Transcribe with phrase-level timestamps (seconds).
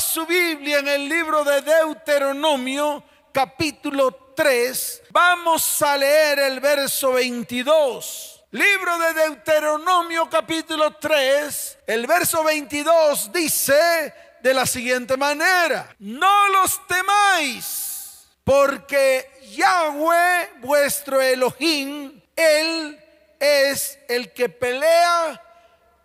[0.00, 5.02] Su Biblia en el libro de Deuteronomio, capítulo 3.
[5.10, 8.44] Vamos a leer el verso 22.
[8.52, 11.78] Libro de Deuteronomio, capítulo 3.
[11.86, 15.94] El verso 22 dice de la siguiente manera.
[15.98, 22.98] No los temáis, porque Yahweh, vuestro Elohim, Él
[23.38, 25.42] es el que pelea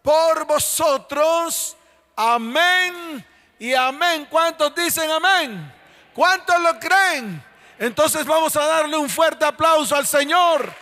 [0.04, 1.77] por vosotros.
[2.18, 3.25] Amén
[3.60, 4.28] y amén.
[4.30, 5.73] ¿Cuántos dicen amén?
[6.13, 7.44] ¿Cuántos lo creen?
[7.77, 10.73] Entonces vamos a darle un fuerte aplauso al Señor.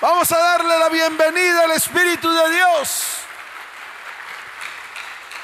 [0.00, 3.04] Vamos a darle la bienvenida al Espíritu de Dios.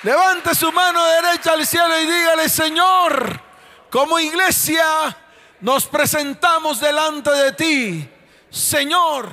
[0.03, 3.41] Levante su mano derecha al cielo y dígale, Señor,
[3.89, 5.17] como iglesia
[5.61, 8.11] nos presentamos delante de ti.
[8.51, 9.31] Señor,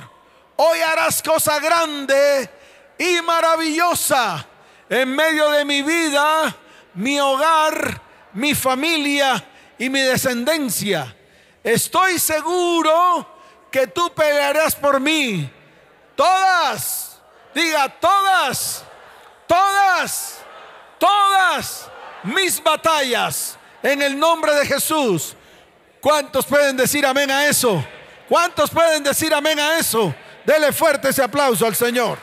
[0.56, 2.48] hoy harás cosa grande
[2.96, 4.46] y maravillosa
[4.88, 6.54] en medio de mi vida
[6.94, 8.00] mi hogar,
[8.32, 9.44] mi familia
[9.78, 11.14] y mi descendencia.
[11.62, 13.26] Estoy seguro
[13.70, 15.50] que tú pelearás por mí.
[16.16, 17.18] Todas,
[17.54, 18.84] diga todas,
[19.46, 20.38] todas,
[20.98, 21.88] todas
[22.24, 25.34] mis batallas en el nombre de Jesús.
[26.00, 27.84] ¿Cuántos pueden decir amén a eso?
[28.28, 30.14] ¿Cuántos pueden decir amén a eso?
[30.44, 32.18] Dele fuerte ese aplauso al Señor.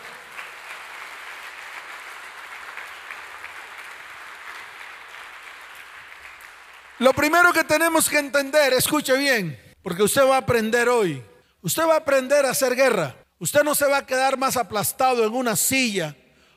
[6.99, 11.23] Lo primero que tenemos que entender, escuche bien, porque usted va a aprender hoy.
[11.61, 13.15] Usted va a aprender a hacer guerra.
[13.37, 16.15] Usted no se va a quedar más aplastado en una silla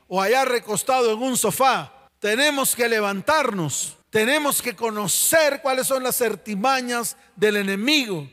[0.08, 1.92] o allá recostado en un sofá.
[2.20, 3.98] Tenemos que levantarnos.
[4.08, 8.28] Tenemos que conocer cuáles son las artimañas del enemigo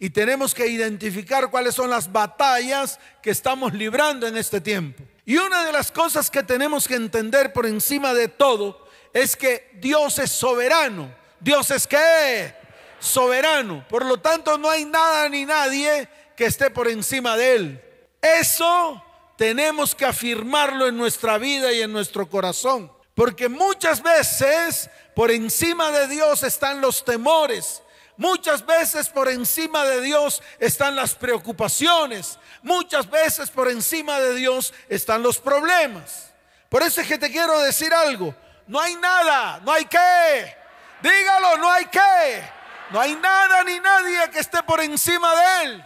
[0.00, 5.04] y tenemos que identificar cuáles son las batallas que estamos librando en este tiempo.
[5.24, 9.70] Y una de las cosas que tenemos que entender por encima de todo es que
[9.80, 11.21] Dios es soberano.
[11.42, 12.54] Dios es que
[13.00, 13.84] soberano.
[13.88, 17.84] Por lo tanto, no hay nada ni nadie que esté por encima de él.
[18.20, 19.02] Eso
[19.36, 22.90] tenemos que afirmarlo en nuestra vida y en nuestro corazón.
[23.14, 27.82] Porque muchas veces por encima de Dios están los temores.
[28.16, 32.38] Muchas veces por encima de Dios están las preocupaciones.
[32.62, 36.32] Muchas veces por encima de Dios están los problemas.
[36.68, 38.34] Por eso es que te quiero decir algo.
[38.68, 40.61] No hay nada, no hay qué
[41.02, 42.50] Dígalo, no hay qué.
[42.90, 45.84] No hay nada ni nadie que esté por encima de él.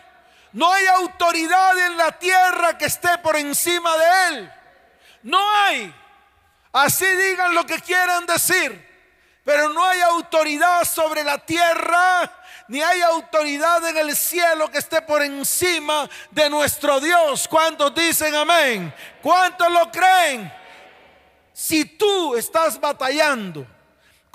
[0.53, 4.53] No hay autoridad en la tierra que esté por encima de él.
[5.23, 5.95] No hay.
[6.73, 8.85] Así digan lo que quieran decir.
[9.45, 12.33] Pero no hay autoridad sobre la tierra,
[12.67, 17.47] ni hay autoridad en el cielo que esté por encima de nuestro Dios.
[17.47, 18.93] ¿Cuántos dicen amén?
[19.23, 20.53] ¿Cuántos lo creen?
[21.53, 23.65] Si tú estás batallando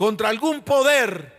[0.02, 1.32] contra algún poder,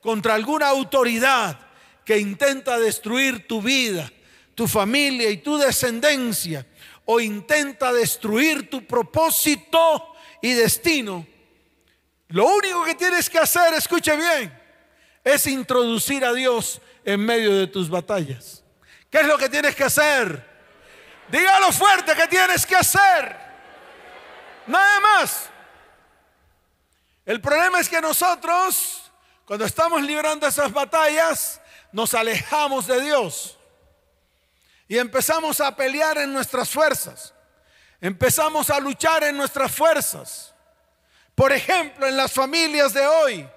[0.00, 1.58] contra alguna autoridad
[2.04, 4.08] que intenta destruir tu vida,
[4.54, 6.64] tu familia y tu descendencia,
[7.04, 11.26] o intenta destruir tu propósito y destino,
[12.28, 14.56] lo único que tienes que hacer, escuche bien,
[15.24, 18.62] es introducir a Dios en medio de tus batallas.
[19.10, 20.48] ¿Qué es lo que tienes que hacer?
[21.26, 23.36] Dígalo fuerte que tienes que hacer.
[24.68, 25.50] Nada más.
[27.26, 29.10] El problema es que nosotros,
[29.44, 31.60] cuando estamos librando esas batallas,
[31.90, 33.58] nos alejamos de Dios
[34.86, 37.34] y empezamos a pelear en nuestras fuerzas.
[38.00, 40.54] Empezamos a luchar en nuestras fuerzas.
[41.34, 43.48] Por ejemplo, en las familias de hoy,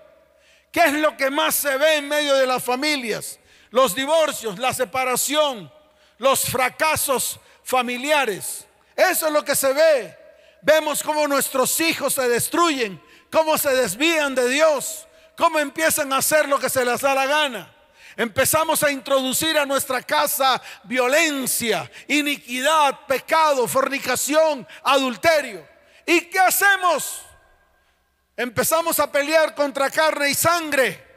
[0.72, 3.40] ¿qué es lo que más se ve en medio de las familias?
[3.70, 5.72] Los divorcios, la separación,
[6.18, 8.66] los fracasos familiares.
[8.96, 10.18] Eso es lo que se ve.
[10.64, 13.00] Vemos cómo nuestros hijos se destruyen
[13.32, 15.08] cómo se desvían de Dios,
[15.38, 17.76] cómo empiezan a hacer lo que se les da la gana.
[18.16, 25.66] Empezamos a introducir a nuestra casa violencia, iniquidad, pecado, fornicación, adulterio.
[26.06, 27.22] ¿Y qué hacemos?
[28.36, 31.08] Empezamos a pelear contra carne y sangre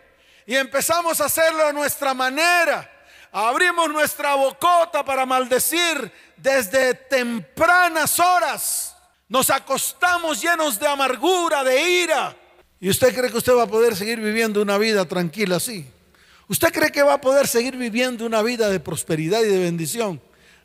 [0.46, 2.88] y empezamos a hacerlo a nuestra manera.
[3.32, 8.92] Abrimos nuestra bocota para maldecir desde tempranas horas
[9.32, 12.36] nos acostamos llenos de amargura, de ira.
[12.78, 15.86] ¿Y usted cree que usted va a poder seguir viviendo una vida tranquila así?
[16.48, 20.20] ¿Usted cree que va a poder seguir viviendo una vida de prosperidad y de bendición?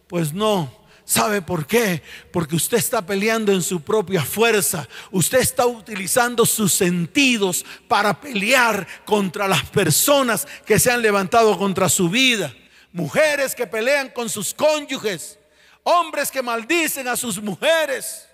[0.07, 0.69] Pues no.
[1.05, 2.03] ¿Sabe por qué?
[2.33, 4.85] Porque usted está peleando en su propia fuerza.
[5.11, 11.87] Usted está utilizando sus sentidos para pelear contra las personas que se han levantado contra
[11.87, 12.53] su vida.
[12.91, 15.39] Mujeres que pelean con sus cónyuges.
[15.83, 18.26] Hombres que maldicen a sus mujeres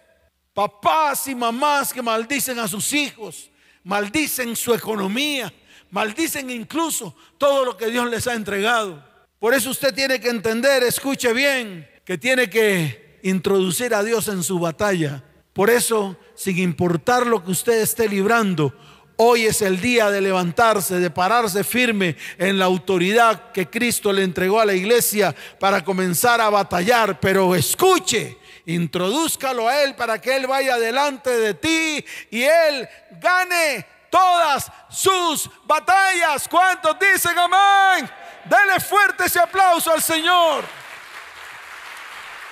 [0.53, 3.49] papás y mamás que maldicen a sus hijos,
[3.83, 5.53] maldicen su economía,
[5.89, 9.03] maldicen incluso todo lo que Dios les ha entregado.
[9.39, 14.43] Por eso usted tiene que entender, escuche bien, que tiene que introducir a Dios en
[14.43, 15.23] su batalla.
[15.53, 18.73] Por eso, sin importar lo que usted esté librando,
[19.15, 24.23] Hoy es el día de levantarse, de pararse firme en la autoridad que Cristo le
[24.23, 27.19] entregó a la iglesia para comenzar a batallar.
[27.19, 32.87] Pero escuche, introdúzcalo a Él para que Él vaya delante de ti y Él
[33.19, 36.47] gane todas sus batallas.
[36.47, 38.09] ¿Cuántos dicen amén?
[38.45, 40.63] Dele fuerte ese aplauso al Señor.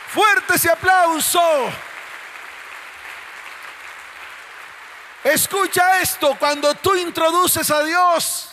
[0.08, 1.40] Fuerte ese aplauso.
[5.24, 8.50] Escucha esto, cuando tú introduces a Dios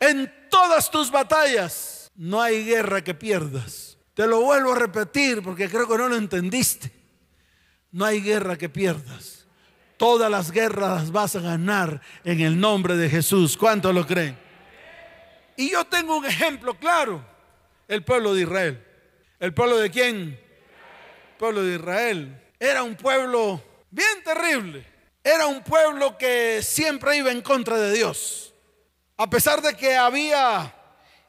[0.00, 3.87] en todas tus batallas, no hay guerra que pierdas.
[4.18, 6.90] Te lo vuelvo a repetir porque creo que no lo entendiste.
[7.92, 9.46] No hay guerra que pierdas.
[9.96, 13.56] Todas las guerras las vas a ganar en el nombre de Jesús.
[13.56, 14.36] ¿Cuántos lo creen?
[15.56, 17.24] Y yo tengo un ejemplo claro.
[17.86, 18.84] El pueblo de Israel.
[19.38, 20.16] ¿El pueblo de quién?
[20.16, 22.42] El pueblo de Israel.
[22.58, 24.84] Era un pueblo bien terrible
[25.22, 28.54] era un pueblo que siempre iba en contra de Dios,
[29.16, 30.74] a pesar de que había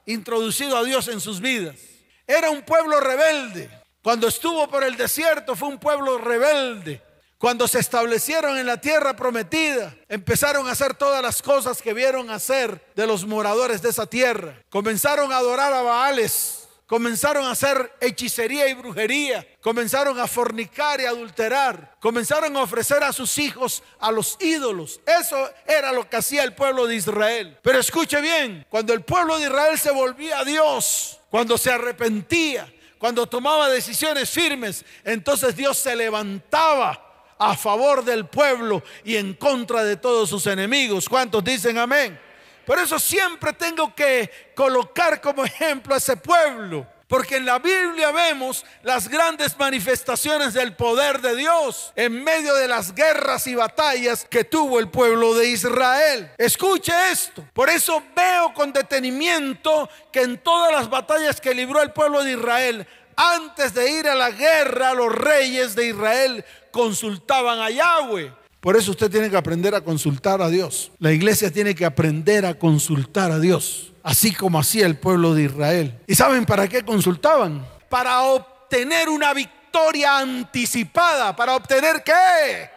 [0.08, 1.89] introducido a Dios en sus vidas.
[2.30, 3.72] Era un pueblo rebelde.
[4.04, 7.02] Cuando estuvo por el desierto fue un pueblo rebelde.
[7.40, 12.30] Cuando se establecieron en la tierra prometida, empezaron a hacer todas las cosas que vieron
[12.30, 14.62] hacer de los moradores de esa tierra.
[14.70, 16.60] Comenzaron a adorar a Baales,
[16.90, 19.46] Comenzaron a hacer hechicería y brujería.
[19.62, 21.96] Comenzaron a fornicar y adulterar.
[22.00, 25.00] Comenzaron a ofrecer a sus hijos a los ídolos.
[25.06, 27.60] Eso era lo que hacía el pueblo de Israel.
[27.62, 32.72] Pero escuche bien, cuando el pueblo de Israel se volvía a Dios, cuando se arrepentía,
[32.98, 37.06] cuando tomaba decisiones firmes, entonces Dios se levantaba
[37.38, 41.08] a favor del pueblo y en contra de todos sus enemigos.
[41.08, 42.20] ¿Cuántos dicen amén?
[42.66, 46.86] Por eso siempre tengo que colocar como ejemplo a ese pueblo.
[47.10, 52.68] Porque en la Biblia vemos las grandes manifestaciones del poder de Dios en medio de
[52.68, 56.30] las guerras y batallas que tuvo el pueblo de Israel.
[56.38, 57.44] Escuche esto.
[57.52, 62.34] Por eso veo con detenimiento que en todas las batallas que libró el pueblo de
[62.34, 62.86] Israel,
[63.16, 68.32] antes de ir a la guerra, los reyes de Israel consultaban a Yahweh.
[68.60, 70.92] Por eso usted tiene que aprender a consultar a Dios.
[71.00, 75.44] La iglesia tiene que aprender a consultar a Dios, así como hacía el pueblo de
[75.44, 76.00] Israel.
[76.08, 77.66] ¿Y saben para qué consultaban?
[77.90, 81.36] Para obtener una victoria anticipada.
[81.36, 82.70] ¿Para obtener qué?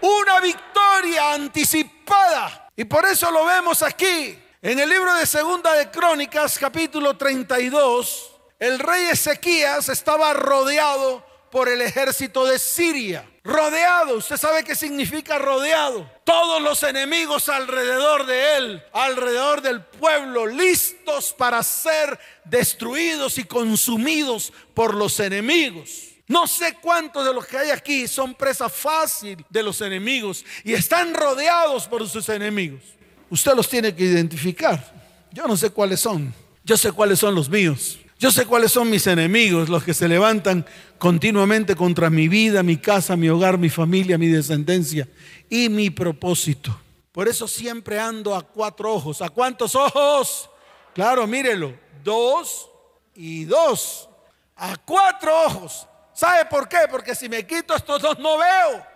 [0.00, 2.68] Una victoria anticipada.
[2.76, 4.38] Y por eso lo vemos aquí.
[4.60, 11.68] En el libro de Segunda de Crónicas, capítulo 32, el rey Ezequías estaba rodeado por
[11.68, 13.28] el ejército de Siria.
[13.44, 16.08] Rodeado, usted sabe qué significa rodeado.
[16.22, 24.52] Todos los enemigos alrededor de él, alrededor del pueblo, listos para ser destruidos y consumidos
[24.74, 26.12] por los enemigos.
[26.28, 30.72] No sé cuántos de los que hay aquí son presa fácil de los enemigos y
[30.72, 32.80] están rodeados por sus enemigos.
[33.28, 34.92] Usted los tiene que identificar.
[35.32, 36.32] Yo no sé cuáles son.
[36.62, 37.98] Yo sé cuáles son los míos.
[38.22, 40.64] Yo sé cuáles son mis enemigos, los que se levantan
[40.96, 45.08] continuamente contra mi vida, mi casa, mi hogar, mi familia, mi descendencia
[45.50, 46.80] y mi propósito.
[47.10, 49.20] Por eso siempre ando a cuatro ojos.
[49.22, 50.48] ¿A cuántos ojos?
[50.94, 51.76] Claro, mírelo.
[52.04, 52.70] Dos
[53.16, 54.08] y dos.
[54.54, 55.88] A cuatro ojos.
[56.14, 56.78] ¿Sabe por qué?
[56.88, 58.86] Porque si me quito estos dos no veo.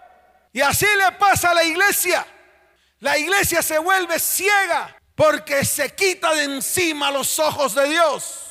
[0.53, 2.25] Y así le pasa a la iglesia.
[3.01, 8.46] La iglesia se vuelve ciega porque se quita de encima los ojos de Dios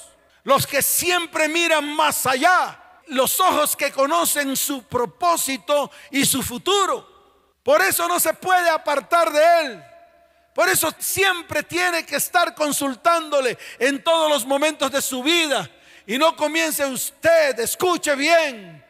[0.45, 7.13] los que siempre miran más allá, los ojos que conocen su propósito y su futuro.
[7.61, 9.83] Por eso no se puede apartar de Él.
[10.53, 15.69] Por eso siempre tiene que estar consultándole en todos los momentos de su vida.
[16.07, 18.85] Y no comience usted, escuche bien,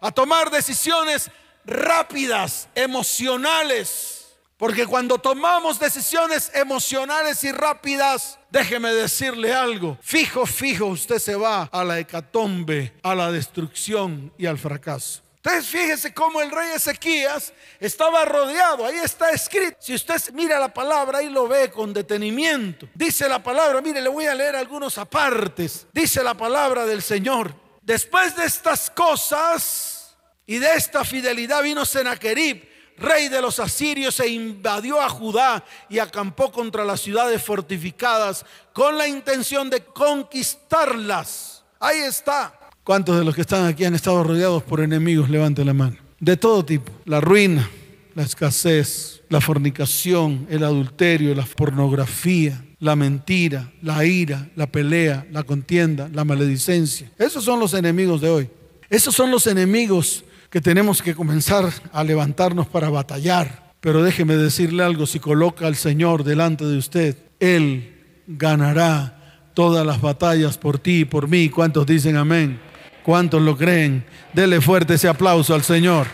[0.00, 1.30] a tomar decisiones
[1.64, 4.22] rápidas, emocionales
[4.62, 11.62] porque cuando tomamos decisiones emocionales y rápidas, déjeme decirle algo, fijo, fijo, usted se va
[11.72, 15.22] a la hecatombe, a la destrucción y al fracaso.
[15.36, 19.76] Entonces fíjese cómo el rey Ezequías estaba rodeado, ahí está escrito.
[19.80, 22.88] Si usted mira la palabra, ahí lo ve con detenimiento.
[22.94, 25.86] Dice la palabra, mire, le voy a leer algunos apartes.
[25.92, 27.54] Dice la palabra del Señor.
[27.80, 30.14] Después de estas cosas
[30.46, 32.71] y de esta fidelidad vino Senaquerib
[33.02, 38.96] rey de los asirios, e invadió a Judá y acampó contra las ciudades fortificadas con
[38.96, 41.64] la intención de conquistarlas.
[41.78, 42.58] Ahí está.
[42.84, 45.28] ¿Cuántos de los que están aquí han estado rodeados por enemigos?
[45.28, 45.96] Levante la mano.
[46.18, 46.90] De todo tipo.
[47.04, 47.68] La ruina,
[48.14, 55.44] la escasez, la fornicación, el adulterio, la pornografía, la mentira, la ira, la pelea, la
[55.44, 57.10] contienda, la maledicencia.
[57.18, 58.50] Esos son los enemigos de hoy.
[58.90, 63.72] Esos son los enemigos que tenemos que comenzar a levantarnos para batallar.
[63.80, 70.02] Pero déjeme decirle algo, si coloca al Señor delante de usted, Él ganará todas las
[70.02, 71.48] batallas por ti y por mí.
[71.48, 72.60] ¿Cuántos dicen amén?
[73.02, 74.04] ¿Cuántos lo creen?
[74.34, 76.06] Dele fuerte ese aplauso al Señor.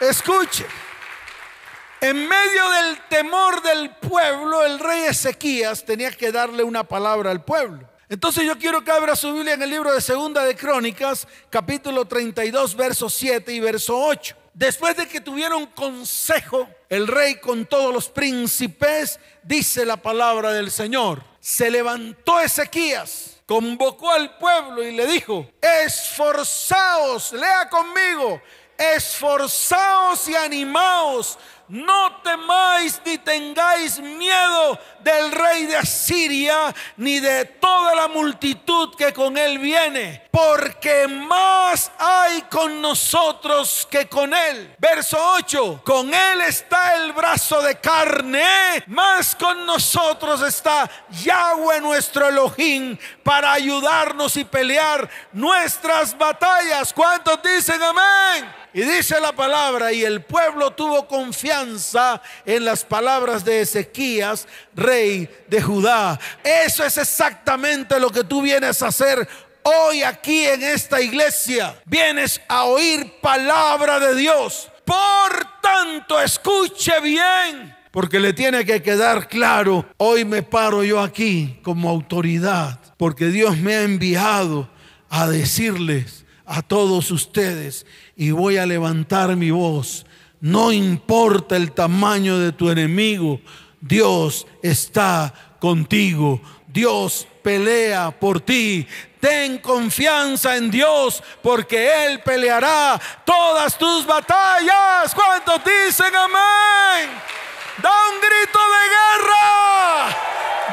[0.00, 0.64] Escuche,
[2.00, 7.44] en medio del temor del pueblo, el rey Ezequías tenía que darle una palabra al
[7.44, 7.93] pueblo.
[8.08, 12.04] Entonces yo quiero que abra su Biblia en el libro de Segunda de Crónicas, capítulo
[12.04, 14.36] 32, verso 7 y verso 8.
[14.52, 20.70] Después de que tuvieron consejo, el rey con todos los príncipes, dice la palabra del
[20.70, 28.40] Señor, se levantó Ezequías, convocó al pueblo y le dijo, esforzaos, lea conmigo,
[28.76, 37.94] esforzaos y animaos no temáis ni tengáis miedo del rey de Asiria, ni de toda
[37.94, 44.74] la multitud que con él viene, porque más hay con nosotros que con él.
[44.78, 50.90] Verso 8, con él está el brazo de carne, más con nosotros está
[51.22, 56.92] Yahweh nuestro Elohim para ayudarnos y pelear nuestras batallas.
[56.92, 58.64] ¿Cuántos dicen amén?
[58.76, 65.30] Y dice la palabra, y el pueblo tuvo confianza en las palabras de Ezequías, rey
[65.46, 66.18] de Judá.
[66.42, 69.28] Eso es exactamente lo que tú vienes a hacer
[69.64, 71.74] hoy aquí en esta iglesia.
[71.86, 74.70] Vienes a oír palabra de Dios.
[74.84, 77.74] Por tanto, escuche bien.
[77.90, 83.56] Porque le tiene que quedar claro, hoy me paro yo aquí como autoridad, porque Dios
[83.56, 84.68] me ha enviado
[85.08, 90.06] a decirles a todos ustedes y voy a levantar mi voz.
[90.40, 93.40] No importa el tamaño de tu enemigo,
[93.80, 96.42] Dios está contigo.
[96.74, 98.84] Dios pelea por ti.
[99.20, 105.14] Ten confianza en Dios porque Él peleará todas tus batallas.
[105.14, 107.10] ¿Cuántos dicen amén?
[107.78, 110.16] Da un grito de guerra.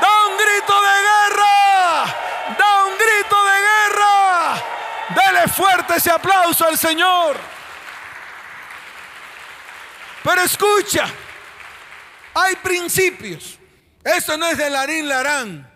[0.02, 2.16] Da un grito de guerra.
[2.58, 4.64] Da un grito de guerra.
[5.10, 7.38] Dele fuerte ese aplauso al Señor.
[10.24, 11.06] Pero escucha,
[12.34, 13.60] hay principios.
[14.04, 15.71] Esto no es de larín larán.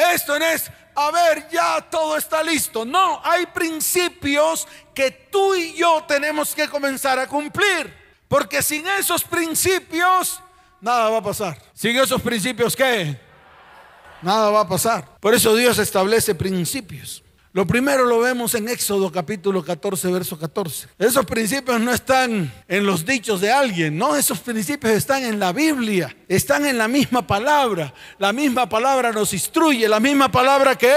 [0.00, 2.84] Esto no es, a ver, ya todo está listo.
[2.84, 7.94] No, hay principios que tú y yo tenemos que comenzar a cumplir.
[8.28, 10.40] Porque sin esos principios,
[10.80, 11.58] nada va a pasar.
[11.74, 13.18] Sin esos principios, ¿qué?
[14.22, 15.16] Nada va a pasar.
[15.18, 17.22] Por eso Dios establece principios.
[17.52, 20.86] Lo primero lo vemos en Éxodo capítulo 14, verso 14.
[20.96, 25.52] Esos principios no están en los dichos de alguien, no, esos principios están en la
[25.52, 27.92] Biblia, están en la misma palabra.
[28.18, 30.94] La misma palabra nos instruye, la misma palabra que,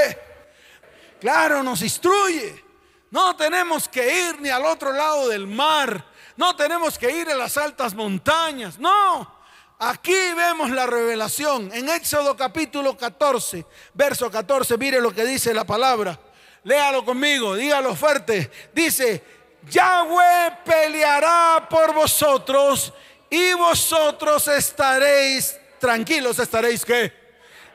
[1.19, 2.63] claro, nos instruye.
[3.09, 6.05] No tenemos que ir ni al otro lado del mar,
[6.37, 9.41] no tenemos que ir a las altas montañas, no.
[9.79, 14.77] Aquí vemos la revelación en Éxodo capítulo 14, verso 14.
[14.77, 16.19] Mire lo que dice la palabra.
[16.63, 18.49] Léalo conmigo, dígalo fuerte.
[18.73, 19.21] Dice,
[19.69, 22.93] Yahweh peleará por vosotros
[23.29, 26.39] y vosotros estaréis tranquilos.
[26.39, 27.11] ¿Estaréis qué?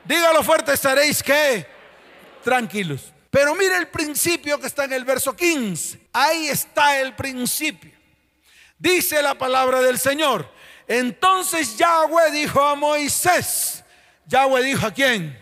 [0.05, 1.65] Dígalo fuerte, estaréis qué?
[2.43, 3.13] Tranquilos.
[3.29, 5.99] Pero mire el principio que está en el verso 15.
[6.13, 7.91] Ahí está el principio.
[8.77, 10.49] Dice la palabra del Señor.
[10.87, 13.83] Entonces Yahweh dijo a Moisés.
[14.25, 15.37] Yahweh dijo a quién?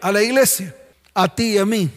[0.00, 0.74] A la iglesia.
[1.12, 1.90] A ti y a mí.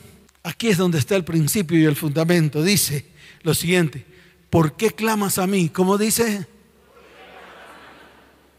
[0.43, 2.63] Aquí es donde está el principio y el fundamento.
[2.63, 3.05] Dice
[3.43, 4.05] lo siguiente,
[4.50, 5.69] ¿por qué clamas a mí?
[5.69, 6.48] ¿Cómo dice?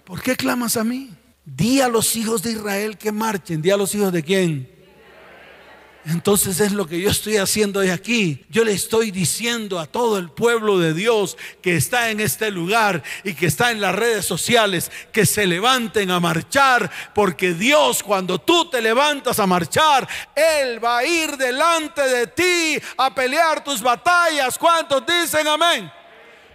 [0.05, 1.11] ¿Por qué clamas a mí?
[1.45, 3.63] Di a los hijos de Israel que marchen.
[3.63, 4.72] Di a los hijos de quién?
[6.05, 8.45] Entonces es lo que yo estoy haciendo de aquí.
[8.49, 13.05] Yo le estoy diciendo a todo el pueblo de Dios que está en este lugar
[13.23, 18.41] y que está en las redes sociales que se levanten a marchar, porque Dios cuando
[18.41, 23.81] tú te levantas a marchar, Él va a ir delante de ti a pelear tus
[23.81, 24.59] batallas.
[24.59, 25.91] ¿Cuántos dicen amén?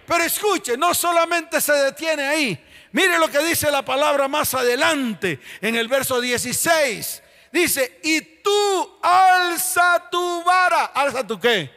[0.06, 2.66] Pero escuche, no solamente se detiene ahí.
[2.92, 7.24] Mire lo que dice la palabra más adelante en el verso 16.
[7.58, 10.86] Dice, y tú alza tu vara.
[10.94, 11.72] ¿Alza tu qué?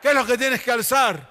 [0.00, 1.28] ¿Qué es lo que tienes que alzar?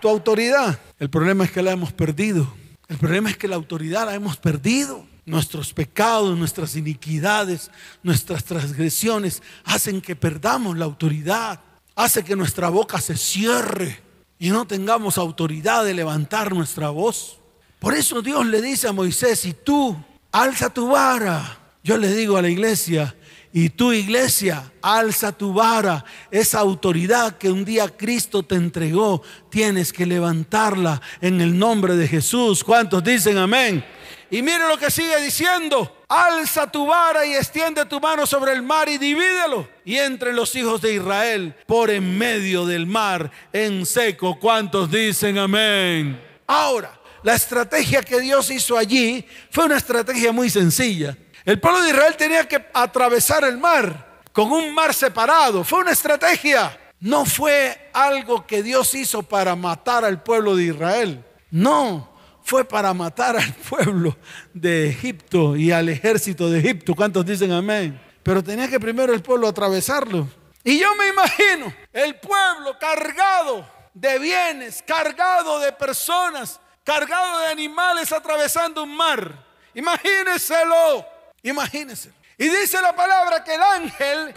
[0.00, 0.80] Tu autoridad.
[0.98, 2.50] El problema es que la hemos perdido.
[2.88, 5.06] El problema es que la autoridad la hemos perdido.
[5.26, 7.70] Nuestros pecados, nuestras iniquidades,
[8.02, 11.60] nuestras transgresiones hacen que perdamos la autoridad.
[11.96, 14.00] hace que nuestra boca se cierre
[14.38, 17.40] y no tengamos autoridad de levantar nuestra voz.
[17.78, 21.59] Por eso Dios le dice a Moisés, y tú alza tu vara.
[21.82, 23.14] Yo le digo a la iglesia,
[23.52, 26.04] y tu iglesia, alza tu vara.
[26.30, 32.06] Esa autoridad que un día Cristo te entregó, tienes que levantarla en el nombre de
[32.06, 32.62] Jesús.
[32.62, 33.84] ¿Cuántos dicen amén?
[34.30, 35.96] Y mire lo que sigue diciendo.
[36.08, 39.68] Alza tu vara y extiende tu mano sobre el mar y divídelo.
[39.84, 44.38] Y entre los hijos de Israel por en medio del mar en seco.
[44.38, 46.20] ¿Cuántos dicen amén?
[46.46, 51.16] Ahora, la estrategia que Dios hizo allí fue una estrategia muy sencilla.
[51.44, 55.64] El pueblo de Israel tenía que atravesar el mar con un mar separado.
[55.64, 56.78] Fue una estrategia.
[57.00, 61.24] No fue algo que Dios hizo para matar al pueblo de Israel.
[61.50, 62.10] No,
[62.42, 64.16] fue para matar al pueblo
[64.52, 66.94] de Egipto y al ejército de Egipto.
[66.94, 68.00] ¿Cuántos dicen amén?
[68.22, 70.28] Pero tenía que primero el pueblo atravesarlo.
[70.62, 78.12] Y yo me imagino el pueblo cargado de bienes, cargado de personas, cargado de animales
[78.12, 79.46] atravesando un mar.
[79.74, 81.06] Imagínenselo,
[81.42, 82.12] imagínense.
[82.38, 84.34] Y dice la palabra que el ángel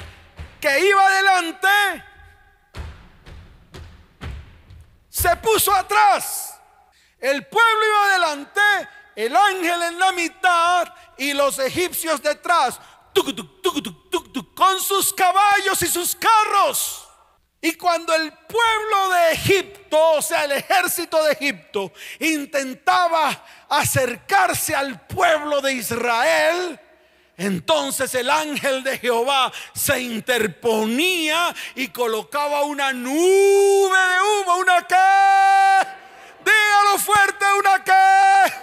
[0.60, 1.68] que iba adelante
[5.10, 6.60] se puso atrás.
[7.20, 8.62] El pueblo iba adelante,
[9.16, 12.80] el ángel en la mitad y los egipcios detrás,
[14.56, 17.08] con sus caballos y sus carros.
[17.62, 25.08] Y cuando el pueblo de Egipto, o sea, el ejército de Egipto, intentaba acercarse al
[25.08, 26.78] pueblo de Israel,
[27.38, 35.88] entonces el ángel de Jehová se interponía y colocaba una nube de humo, una que,
[36.46, 38.54] dígalo fuerte, una que,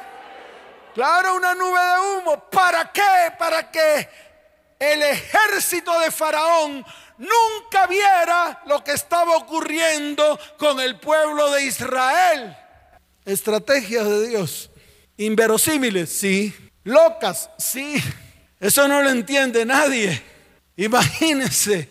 [0.95, 2.45] claro, una nube de humo.
[2.49, 3.33] ¿Para qué?
[3.39, 4.09] Para que
[4.79, 6.85] el ejército de Faraón
[7.19, 12.57] nunca viera lo que estaba ocurriendo con el pueblo de Israel.
[13.25, 14.71] Estrategias de Dios.
[15.17, 16.55] Inverosímiles, sí.
[16.85, 18.03] Locas, sí.
[18.61, 20.23] Eso no lo entiende nadie.
[20.77, 21.89] Imagínese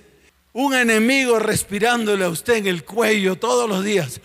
[0.54, 4.22] un enemigo respirándole a usted en el cuello todos los días.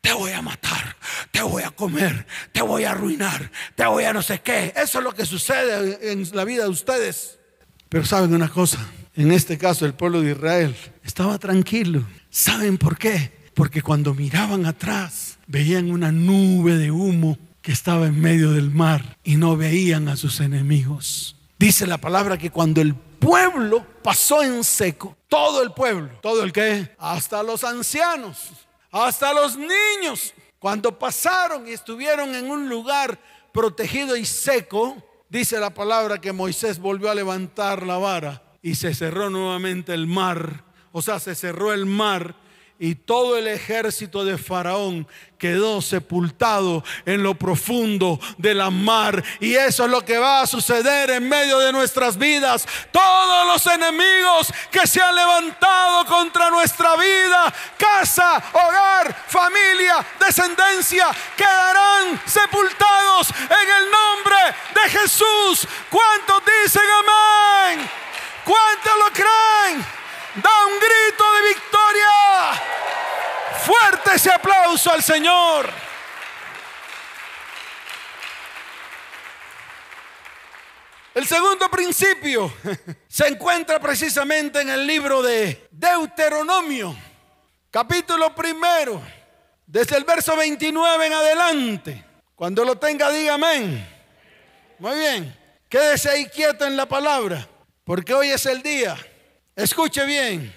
[0.00, 0.96] Te voy a matar,
[1.30, 4.72] te voy a comer, te voy a arruinar, te voy a no sé qué.
[4.74, 7.38] Eso es lo que sucede en la vida de ustedes.
[7.90, 8.78] Pero saben una cosa,
[9.14, 12.04] en este caso el pueblo de Israel estaba tranquilo.
[12.30, 13.50] ¿Saben por qué?
[13.52, 17.38] Porque cuando miraban atrás veían una nube de humo
[17.72, 21.36] estaba en medio del mar y no veían a sus enemigos.
[21.58, 26.52] Dice la palabra que cuando el pueblo pasó en seco, todo el pueblo, todo el
[26.52, 28.50] que, hasta los ancianos,
[28.90, 33.18] hasta los niños, cuando pasaron y estuvieron en un lugar
[33.52, 38.94] protegido y seco, Dice la palabra que Moisés volvió a levantar la vara y se
[38.94, 40.64] cerró nuevamente el mar.
[40.90, 42.34] O sea, se cerró el mar
[42.80, 49.22] y todo el ejército de Faraón quedó sepultado en lo profundo de la mar.
[49.40, 52.66] Y eso es lo que va a suceder en medio de nuestras vidas.
[52.92, 62.20] Todos los enemigos que se han levantado contra nuestra vida, casa, hogar, familia, descendencia, quedarán
[62.26, 64.36] sepultados en el nombre
[64.74, 65.66] de Jesús.
[65.90, 67.90] ¿Cuántos dicen amén?
[68.44, 69.97] ¿Cuántos lo creen?
[70.42, 72.10] Da un grito de victoria.
[73.64, 75.68] Fuerte ese aplauso al Señor.
[81.14, 82.52] El segundo principio
[83.08, 86.96] se encuentra precisamente en el libro de Deuteronomio,
[87.72, 89.02] capítulo primero,
[89.66, 92.04] desde el verso 29 en adelante.
[92.36, 93.84] Cuando lo tenga, diga amén.
[94.78, 95.36] Muy bien,
[95.68, 97.48] quédese ahí quieto en la palabra,
[97.82, 98.96] porque hoy es el día
[99.58, 100.54] Escuche bien,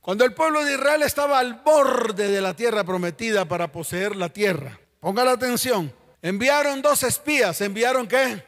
[0.00, 4.30] cuando el pueblo de Israel estaba al borde de la tierra prometida para poseer la
[4.30, 8.44] tierra, ponga la atención, enviaron dos espías, ¿enviaron qué?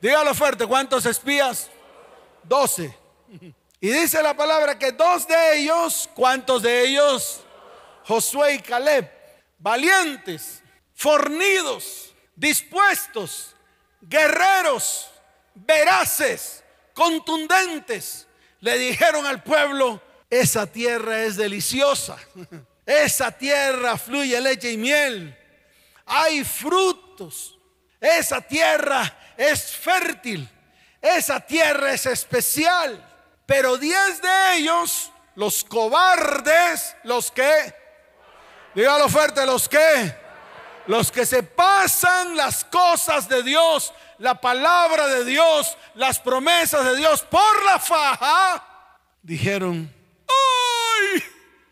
[0.00, 1.68] Dígalo fuerte, ¿cuántos espías?
[2.44, 2.96] Doce.
[3.80, 7.40] Y dice la palabra que dos de ellos, ¿cuántos de ellos?
[8.04, 9.10] Josué y Caleb,
[9.58, 10.62] valientes,
[10.94, 13.56] fornidos, dispuestos,
[14.02, 15.10] guerreros,
[15.56, 16.62] veraces,
[16.94, 18.28] contundentes
[18.60, 22.16] le dijeron al pueblo, esa tierra es deliciosa,
[22.86, 25.36] esa tierra fluye leche y miel,
[26.06, 27.58] hay frutos,
[28.00, 30.48] esa tierra es fértil,
[31.00, 33.04] esa tierra es especial,
[33.46, 37.74] pero diez de ellos, los cobardes, los que,
[38.74, 40.14] dígalo fuerte, los que,
[40.86, 46.96] los que se pasan las cosas de Dios, la palabra de Dios, las promesas de
[46.96, 48.62] Dios por la faja,
[49.22, 49.90] dijeron,
[50.28, 51.22] ¡ay!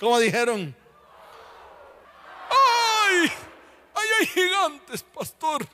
[0.01, 0.75] ¿Cómo dijeron?
[2.49, 3.31] ¡ay!
[3.95, 5.69] ¡ay, hay gigantes, pastor!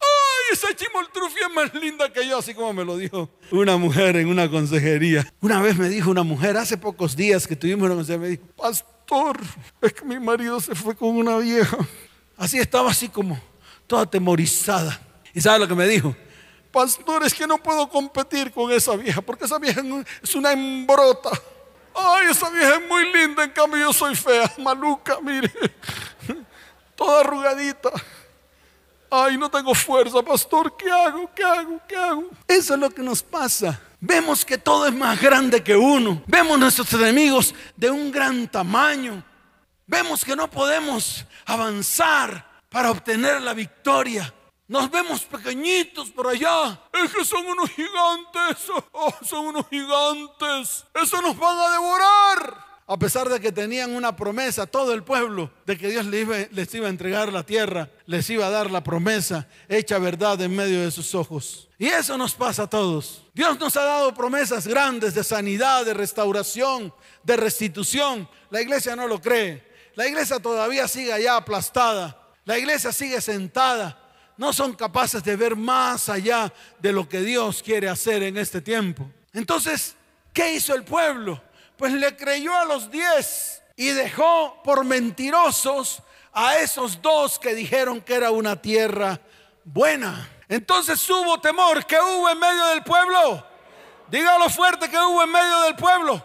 [0.00, 2.38] ¡Ay, esa chimoltrufia es más linda que yo!
[2.38, 5.30] Así como me lo dijo una mujer en una consejería.
[5.42, 8.46] Una vez me dijo una mujer, hace pocos días que tuvimos una consejería, me dijo,
[8.56, 9.38] pastor,
[9.82, 11.76] es que mi marido se fue con una vieja.
[12.38, 13.38] Así estaba así como
[13.86, 15.02] toda atemorizada.
[15.38, 16.16] ¿Y sabe lo que me dijo?
[16.72, 19.80] Pastor, es que no puedo competir con esa vieja, porque esa vieja
[20.20, 21.30] es una embrota.
[21.94, 25.48] Ay, esa vieja es muy linda, en cambio yo soy fea, maluca, mire,
[26.96, 27.88] toda arrugadita.
[29.08, 31.30] Ay, no tengo fuerza, pastor, ¿qué hago?
[31.32, 31.80] ¿Qué hago?
[31.86, 32.24] ¿Qué hago?
[32.48, 33.80] Eso es lo que nos pasa.
[34.00, 36.20] Vemos que todo es más grande que uno.
[36.26, 39.22] Vemos nuestros enemigos de un gran tamaño.
[39.86, 44.34] Vemos que no podemos avanzar para obtener la victoria.
[44.68, 46.78] Nos vemos pequeñitos por allá.
[46.92, 48.70] Es que son unos gigantes.
[48.92, 50.84] Oh, son unos gigantes.
[50.94, 52.68] Eso nos van a devorar.
[52.86, 56.36] A pesar de que tenían una promesa, todo el pueblo, de que Dios les iba,
[56.50, 60.54] les iba, a entregar la tierra, les iba a dar la promesa hecha verdad en
[60.54, 61.68] medio de sus ojos.
[61.78, 63.24] Y eso nos pasa a todos.
[63.34, 68.28] Dios nos ha dado promesas grandes de sanidad, de restauración, de restitución.
[68.50, 69.66] La iglesia no lo cree.
[69.94, 72.18] La iglesia todavía sigue allá aplastada.
[72.44, 73.97] La iglesia sigue sentada
[74.38, 78.60] no son capaces de ver más allá de lo que Dios quiere hacer en este
[78.60, 79.10] tiempo.
[79.32, 79.96] Entonces,
[80.32, 81.42] ¿qué hizo el pueblo?
[81.76, 88.00] Pues le creyó a los diez y dejó por mentirosos a esos dos que dijeron
[88.00, 89.20] que era una tierra
[89.64, 90.28] buena.
[90.48, 91.84] Entonces hubo temor.
[91.84, 93.44] ¿Qué hubo en medio del pueblo?
[94.08, 96.22] Dígalo fuerte que hubo en medio del pueblo.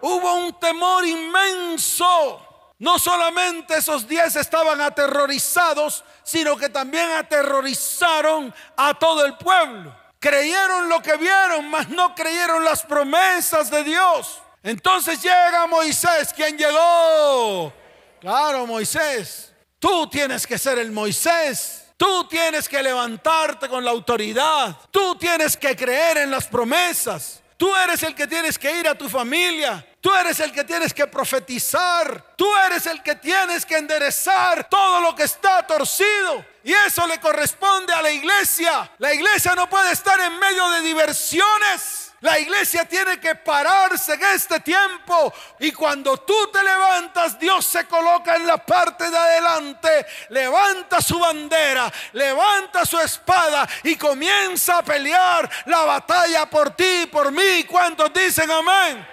[0.00, 2.45] Hubo un temor inmenso.
[2.78, 9.94] No solamente esos diez estaban aterrorizados, sino que también aterrorizaron a todo el pueblo.
[10.18, 14.40] Creyeron lo que vieron, mas no creyeron las promesas de Dios.
[14.62, 17.72] Entonces llega Moisés, ¿quién llegó?
[18.20, 19.52] Claro, Moisés.
[19.78, 21.84] Tú tienes que ser el Moisés.
[21.96, 24.76] Tú tienes que levantarte con la autoridad.
[24.90, 27.42] Tú tienes que creer en las promesas.
[27.56, 29.84] Tú eres el que tienes que ir a tu familia.
[30.00, 32.34] Tú eres el que tienes que profetizar.
[32.36, 36.44] Tú eres el que tienes que enderezar todo lo que está torcido.
[36.62, 38.90] Y eso le corresponde a la iglesia.
[38.98, 42.05] La iglesia no puede estar en medio de diversiones.
[42.20, 47.86] La iglesia tiene que pararse en este tiempo y cuando tú te levantas, Dios se
[47.86, 54.82] coloca en la parte de adelante, levanta su bandera, levanta su espada y comienza a
[54.82, 57.64] pelear la batalla por ti y por mí.
[57.64, 59.06] ¿Cuántos dicen amén?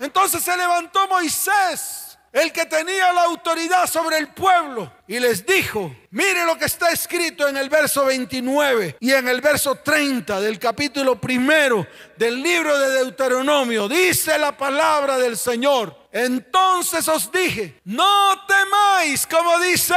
[0.00, 2.05] Entonces se levantó Moisés,
[2.36, 6.90] el que tenía la autoridad sobre el pueblo, y les dijo, mire lo que está
[6.90, 12.78] escrito en el verso 29 y en el verso 30 del capítulo primero del libro
[12.78, 13.88] de Deuteronomio.
[13.88, 15.96] Dice la palabra del Señor.
[16.12, 19.94] Entonces os dije, no temáis, como dice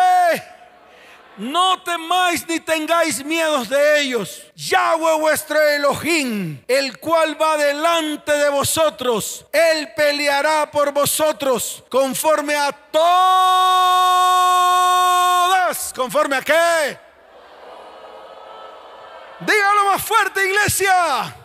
[1.40, 4.44] no temáis ni tengáis miedos de ellos.
[4.56, 12.72] Yahweh vuestro Elohim, el cual va delante de vosotros, él peleará por vosotros conforme a
[12.72, 13.00] todas.
[15.96, 17.00] ¿Conforme a qué?
[19.40, 21.39] Dígalo más fuerte, iglesia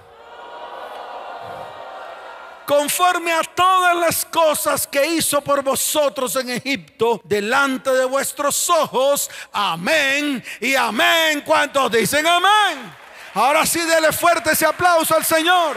[2.66, 9.31] conforme a todas las cosas que hizo por vosotros en Egipto, delante de vuestros ojos.
[9.53, 11.42] Amén y amén.
[11.44, 12.92] ¿Cuántos dicen amén?
[13.35, 15.77] Ahora sí, dele fuerte ese aplauso al Señor.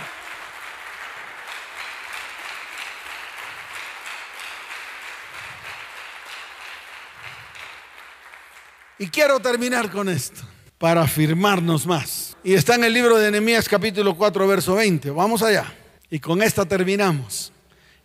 [9.00, 10.42] Y quiero terminar con esto
[10.78, 12.36] para afirmarnos más.
[12.44, 15.12] Y está en el libro de Nehemías capítulo 4 verso 20.
[15.12, 15.72] Vamos allá.
[16.10, 17.52] Y con esta terminamos.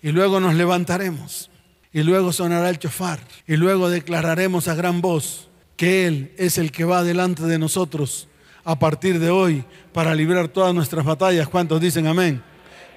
[0.03, 1.51] Y luego nos levantaremos.
[1.93, 3.21] Y luego sonará el chofar.
[3.47, 8.29] Y luego declararemos a gran voz que Él es el que va delante de nosotros
[8.65, 11.49] a partir de hoy para librar todas nuestras batallas.
[11.49, 12.43] ¿Cuántos dicen amén?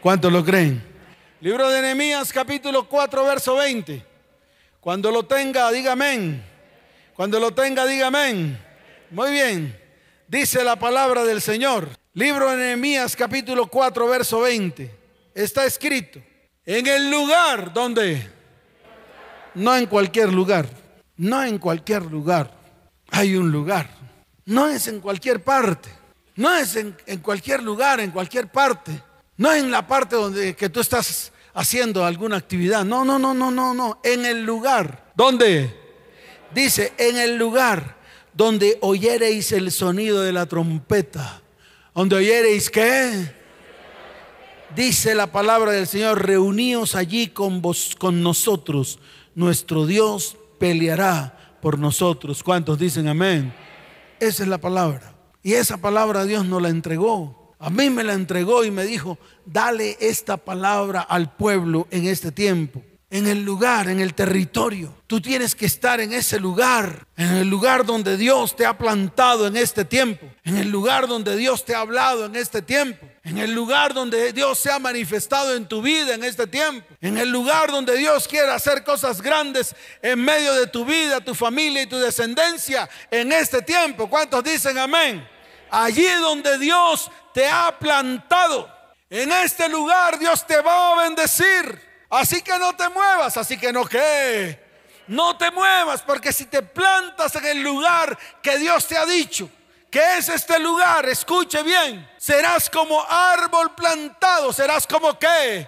[0.02, 0.84] ¿Cuántos lo creen?
[1.42, 4.06] Libro de Nehemías capítulo 4 verso 20.
[4.80, 6.44] Cuando lo tenga, diga amén.
[7.16, 8.60] Cuando lo tenga, diga amén.
[9.12, 9.80] Muy bien.
[10.28, 11.90] Dice la palabra del Señor.
[12.16, 14.90] Libro de Nehemías capítulo 4 verso 20.
[15.34, 16.22] Está escrito,
[16.66, 18.26] en el lugar donde,
[19.54, 20.66] no en cualquier lugar,
[21.18, 22.50] no en cualquier lugar,
[23.12, 23.90] hay un lugar.
[24.46, 25.90] No es en cualquier parte,
[26.38, 29.04] no es en, cualquier lugar, en cualquier parte,
[29.36, 32.86] no en la parte donde que tú estás haciendo alguna actividad.
[32.86, 35.12] No, no, no, no, no, no, en el lugar.
[35.16, 35.70] ¿Dónde?
[36.54, 37.98] Dice, en el lugar
[38.32, 41.42] donde oyereis el sonido de la trompeta
[41.96, 43.34] donde oyereis qué?
[44.76, 49.00] Dice la palabra del Señor, reuníos allí con vos, con nosotros.
[49.34, 52.44] Nuestro Dios peleará por nosotros.
[52.44, 53.54] ¿Cuántos dicen amén?
[54.20, 55.16] Esa es la palabra.
[55.42, 57.56] Y esa palabra Dios nos la entregó.
[57.58, 62.34] A mí me la entregó y me dijo, dale esta palabra al pueblo en este
[62.34, 62.84] tiempo
[63.16, 64.94] en el lugar, en el territorio.
[65.08, 69.48] Tú tienes que estar en ese lugar, en el lugar donde Dios te ha plantado
[69.48, 73.38] en este tiempo, en el lugar donde Dios te ha hablado en este tiempo, en
[73.38, 77.30] el lugar donde Dios se ha manifestado en tu vida en este tiempo, en el
[77.30, 81.88] lugar donde Dios quiere hacer cosas grandes en medio de tu vida, tu familia y
[81.88, 84.10] tu descendencia en este tiempo.
[84.10, 85.26] ¿Cuántos dicen amén?
[85.72, 88.70] Allí donde Dios te ha plantado,
[89.10, 91.95] en este lugar Dios te va a bendecir.
[92.16, 94.64] Así que no te muevas, así que no que
[95.08, 99.50] no te muevas, porque si te plantas en el lugar que Dios te ha dicho,
[99.92, 105.68] que es este lugar, escuche bien, serás como árbol plantado, serás como qué.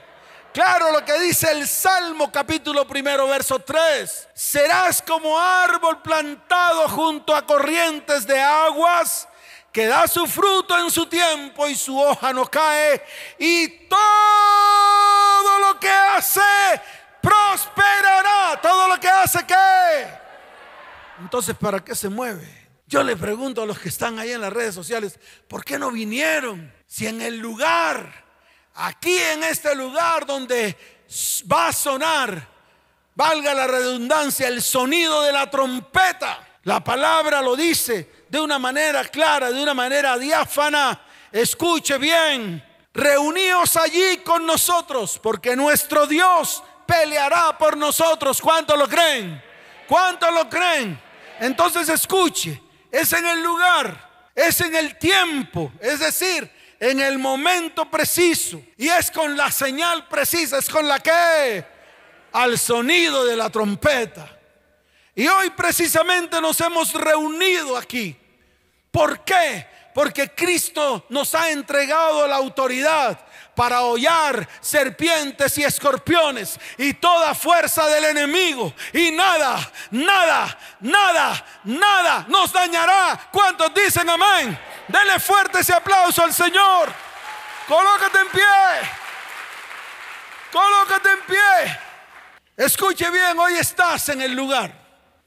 [0.53, 4.29] Claro lo que dice el Salmo capítulo primero, verso 3.
[4.33, 9.27] Serás como árbol plantado junto a corrientes de aguas
[9.71, 13.03] que da su fruto en su tiempo y su hoja no cae
[13.38, 14.96] y todo
[15.60, 16.41] lo que hace
[17.21, 18.60] prosperará.
[18.62, 20.07] Todo lo que hace que.
[21.19, 22.67] Entonces, ¿para qué se mueve?
[22.88, 25.91] Yo le pregunto a los que están ahí en las redes sociales, ¿por qué no
[25.91, 26.73] vinieron?
[26.86, 28.25] Si en el lugar,
[28.75, 30.77] aquí en este lugar donde
[31.51, 32.47] va a sonar,
[33.13, 39.03] valga la redundancia, el sonido de la trompeta, la palabra lo dice, de una manera
[39.05, 41.01] clara, de una manera diáfana.
[41.31, 42.63] Escuche bien,
[42.97, 48.41] reuníos allí con nosotros, porque nuestro Dios peleará por nosotros.
[48.41, 49.41] ¿Cuánto lo creen?
[49.88, 50.99] ¿Cuánto lo creen?
[51.39, 52.60] Entonces escuche,
[52.91, 58.62] es en el lugar, es en el tiempo, es decir, en el momento preciso.
[58.77, 61.63] Y es con la señal precisa, es con la que
[62.31, 64.27] al sonido de la trompeta.
[65.13, 68.17] Y hoy precisamente nos hemos reunido aquí.
[68.89, 69.67] ¿Por qué?
[69.97, 73.19] Porque Cristo nos ha entregado la autoridad
[73.55, 78.71] para hollar serpientes y escorpiones y toda fuerza del enemigo.
[78.93, 79.57] Y nada,
[79.89, 83.27] nada, nada, nada nos dañará.
[83.31, 84.55] ¿Cuántos dicen amén?
[84.88, 86.93] Dele fuerte ese aplauso al Señor.
[87.67, 88.89] Colócate en pie.
[90.51, 91.79] Colócate en pie.
[92.55, 94.71] Escuche bien, hoy estás en el lugar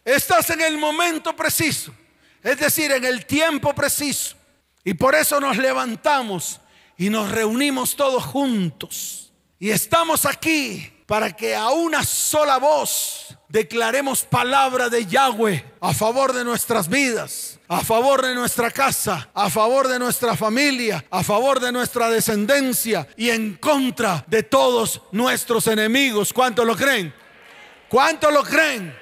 [0.05, 1.93] Estás en el momento preciso,
[2.41, 4.37] es decir, en el tiempo preciso.
[4.85, 6.61] Y por eso nos levantamos
[6.97, 9.33] y nos reunimos todos juntos.
[9.59, 16.33] Y estamos aquí para que a una sola voz declaremos palabra de Yahweh a favor
[16.33, 21.59] de nuestras vidas, a favor de nuestra casa, a favor de nuestra familia, a favor
[21.59, 26.33] de nuestra descendencia y en contra de todos nuestros enemigos.
[26.33, 27.13] ¿Cuánto lo creen?
[27.89, 28.97] ¿Cuánto lo creen?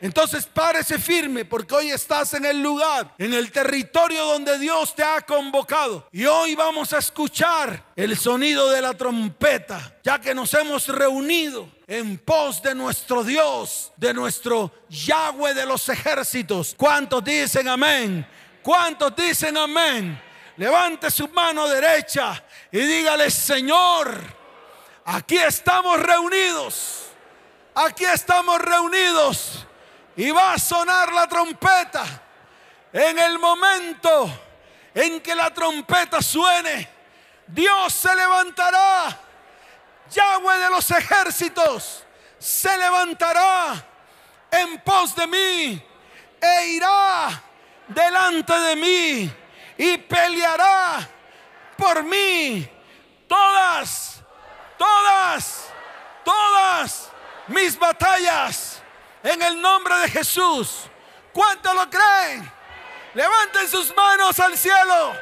[0.00, 5.02] Entonces párese firme porque hoy estás en el lugar, en el territorio donde Dios te
[5.02, 6.08] ha convocado.
[6.12, 11.68] Y hoy vamos a escuchar el sonido de la trompeta, ya que nos hemos reunido
[11.86, 16.74] en pos de nuestro Dios, de nuestro Yahweh de los ejércitos.
[16.76, 18.26] ¿Cuántos dicen amén?
[18.62, 20.20] ¿Cuántos dicen amén?
[20.56, 24.18] Levante su mano derecha y dígale, Señor,
[25.04, 27.02] aquí estamos reunidos.
[27.74, 29.65] Aquí estamos reunidos
[30.16, 32.04] y va a sonar la trompeta.
[32.92, 34.30] En el momento
[34.94, 36.88] en que la trompeta suene,
[37.46, 39.20] Dios se levantará.
[40.10, 42.04] Yahweh de los ejércitos
[42.38, 43.84] se levantará
[44.50, 45.82] en pos de mí
[46.40, 47.42] e irá
[47.88, 49.32] delante de mí
[49.76, 51.08] y peleará
[51.76, 52.66] por mí
[53.28, 54.22] todas,
[54.78, 55.66] todas,
[56.24, 57.10] todas
[57.48, 58.75] mis batallas
[59.26, 60.88] en el nombre de Jesús.
[61.32, 62.50] ¿Cuántos lo creen?
[63.14, 65.14] Levanten sus manos al cielo.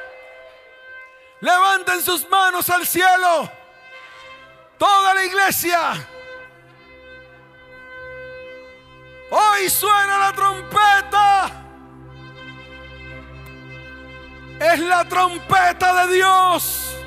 [1.41, 3.51] Levanten sus manos al cielo.
[4.77, 6.07] Toda la iglesia.
[9.31, 11.51] Hoy suena la trompeta.
[14.59, 17.04] Es la trompeta de Dios.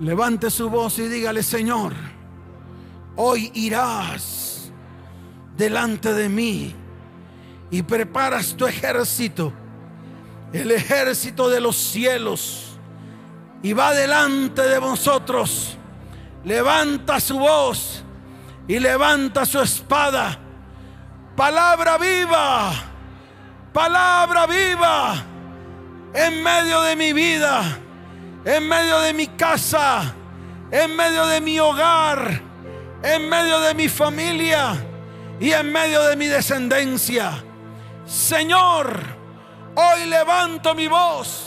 [0.00, 1.92] Levante su voz y dígale, Señor,
[3.16, 4.72] hoy irás
[5.58, 6.74] delante de mí
[7.70, 9.52] y preparas tu ejército,
[10.54, 12.78] el ejército de los cielos,
[13.62, 15.76] y va delante de vosotros.
[16.44, 18.02] Levanta su voz
[18.66, 20.38] y levanta su espada.
[21.36, 22.72] Palabra viva,
[23.74, 25.22] palabra viva,
[26.14, 27.78] en medio de mi vida,
[28.44, 30.14] en medio de mi casa,
[30.70, 32.40] en medio de mi hogar,
[33.02, 34.74] en medio de mi familia
[35.38, 37.42] y en medio de mi descendencia.
[38.06, 38.98] Señor,
[39.74, 41.46] hoy levanto mi voz.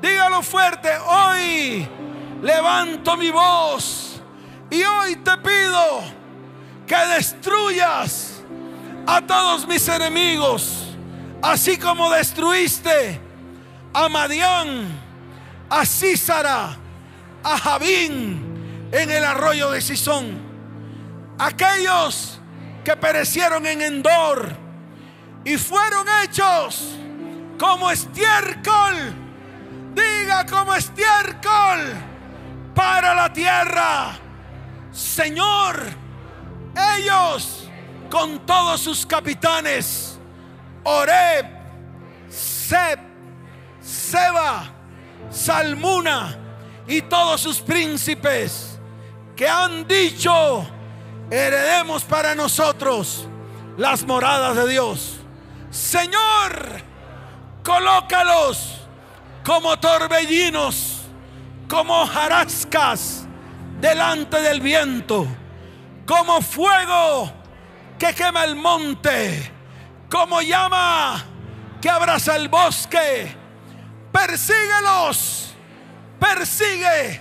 [0.00, 1.88] Dígalo fuerte, hoy
[2.42, 4.20] levanto mi voz.
[4.70, 6.02] Y hoy te pido
[6.86, 8.42] que destruyas
[9.06, 10.96] a todos mis enemigos,
[11.42, 13.20] así como destruiste
[13.92, 15.03] a Madián,
[15.70, 16.76] a Císara,
[17.42, 20.40] a Javín en el arroyo de Sison.
[21.38, 22.38] Aquellos
[22.84, 24.56] que perecieron en Endor
[25.44, 26.96] y fueron hechos
[27.58, 29.14] como estiércol.
[29.94, 31.80] Diga como estiércol
[32.74, 34.18] para la tierra.
[34.92, 35.80] Señor,
[36.96, 37.68] ellos
[38.10, 40.18] con todos sus capitanes,
[40.84, 41.46] Oreb,
[42.28, 42.98] Seb,
[43.80, 44.73] Seba,
[45.30, 46.38] Salmuna
[46.86, 48.78] y todos sus príncipes
[49.36, 50.66] que han dicho,
[51.30, 53.26] heredemos para nosotros
[53.76, 55.16] las moradas de Dios.
[55.70, 56.82] Señor,
[57.64, 58.80] colócalos
[59.44, 61.02] como torbellinos,
[61.68, 63.26] como jarascas
[63.80, 65.26] delante del viento,
[66.06, 67.32] como fuego
[67.98, 69.52] que quema el monte,
[70.10, 71.24] como llama
[71.80, 73.43] que abraza el bosque.
[74.14, 75.52] Persíguelos,
[76.20, 77.20] persigue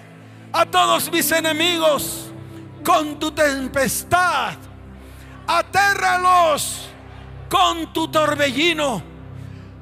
[0.52, 2.32] a todos mis enemigos
[2.86, 4.54] con tu tempestad.
[5.48, 6.88] Atérralos
[7.50, 9.02] con tu torbellino.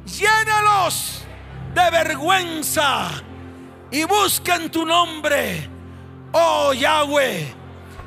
[0.05, 1.23] Llénalos
[1.75, 3.09] de vergüenza
[3.91, 5.69] y busquen tu nombre,
[6.31, 7.53] oh Yahweh.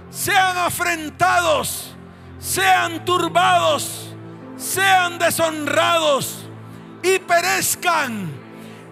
[0.08, 1.94] Sean afrentados,
[2.38, 4.14] sean turbados,
[4.56, 6.46] sean deshonrados
[7.02, 8.43] y perezcan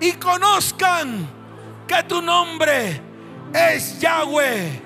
[0.03, 1.29] y conozcan
[1.87, 3.01] que tu nombre
[3.55, 4.83] es Yahweh.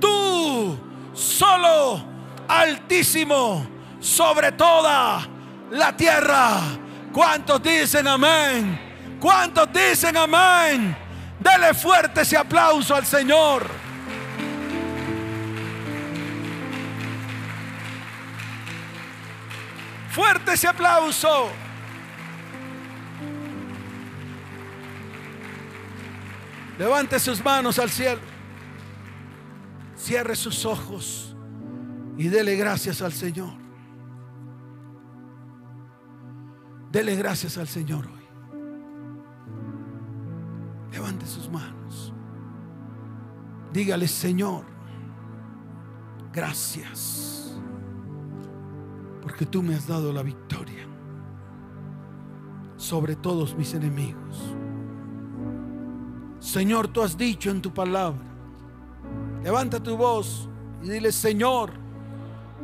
[0.00, 0.78] Tú
[1.12, 2.04] solo
[2.46, 3.66] altísimo
[3.98, 5.26] sobre toda
[5.72, 6.60] la tierra.
[7.12, 9.18] ¿Cuántos dicen amén?
[9.18, 10.96] ¿Cuántos dicen amén?
[11.40, 13.68] Dele fuerte ese aplauso al Señor.
[20.10, 21.63] Fuerte ese aplauso.
[26.78, 28.20] Levante sus manos al cielo.
[29.96, 31.36] Cierre sus ojos
[32.16, 33.54] y dele gracias al Señor.
[36.90, 38.24] Dele gracias al Señor hoy.
[40.92, 42.12] Levante sus manos.
[43.72, 44.64] Dígale, Señor,
[46.32, 47.58] gracias.
[49.20, 50.86] Porque tú me has dado la victoria
[52.76, 54.54] sobre todos mis enemigos.
[56.44, 58.24] Señor, tú has dicho en tu palabra.
[59.42, 60.48] Levanta tu voz
[60.82, 61.70] y dile, Señor,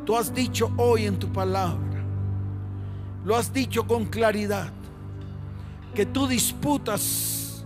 [0.05, 1.91] tú has dicho hoy en tu palabra
[3.25, 4.73] lo has dicho con claridad,
[5.95, 7.65] que tú disputas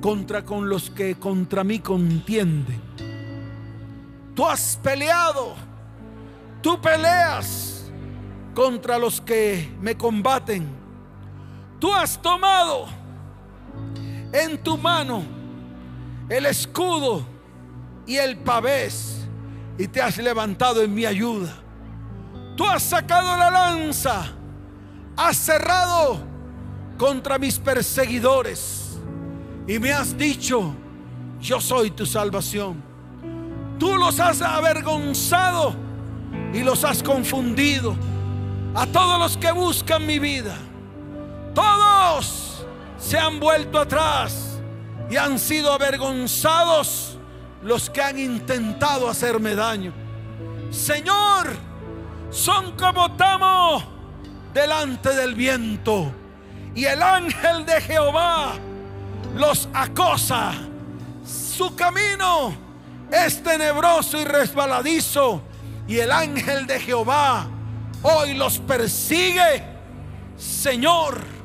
[0.00, 2.80] contra con los que contra mí contienden.
[4.34, 5.54] Tú has peleado,
[6.62, 7.90] tú peleas
[8.54, 10.68] contra los que me combaten.
[11.80, 12.86] Tú has tomado
[14.32, 15.22] en tu mano
[16.28, 17.26] el escudo
[18.06, 19.26] y el pavés
[19.78, 21.54] y te has levantado en mi ayuda.
[22.56, 24.34] Tú has sacado la lanza
[25.18, 26.20] has cerrado
[26.96, 29.00] contra mis perseguidores
[29.66, 30.72] y me has dicho,
[31.40, 32.80] yo soy tu salvación.
[33.78, 35.74] Tú los has avergonzado
[36.54, 37.96] y los has confundido.
[38.74, 40.56] A todos los que buscan mi vida,
[41.52, 42.47] todos
[42.98, 44.60] se han vuelto atrás
[45.10, 47.18] y han sido avergonzados
[47.62, 49.92] los que han intentado hacerme daño.
[50.70, 51.48] Señor,
[52.30, 53.82] son como tamo
[54.52, 56.12] delante del viento.
[56.74, 58.52] Y el ángel de Jehová
[59.34, 60.52] los acosa.
[61.24, 62.54] Su camino
[63.10, 65.42] es tenebroso y resbaladizo.
[65.86, 67.48] Y el ángel de Jehová
[68.02, 69.64] hoy los persigue.
[70.36, 71.37] Señor,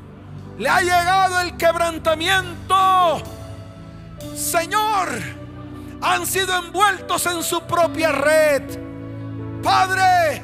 [0.58, 3.22] le ha llegado el quebrantamiento.
[4.36, 5.10] Señor,
[6.02, 8.64] han sido envueltos en su propia red.
[9.62, 10.44] Padre,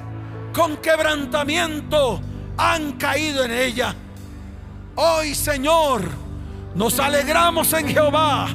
[0.54, 2.22] con quebrantamiento
[2.58, 3.96] han caído en ella.
[4.96, 6.02] Hoy, Señor,
[6.76, 8.48] nos alegramos en Jehová,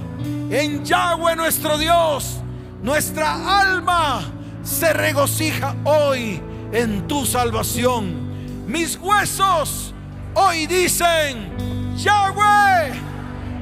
[0.51, 2.41] en Yahweh nuestro Dios.
[2.83, 4.23] Nuestra alma
[4.63, 6.43] se regocija hoy
[6.73, 8.67] en tu salvación.
[8.67, 9.94] Mis huesos
[10.35, 11.51] hoy dicen,
[11.97, 12.93] Yahweh,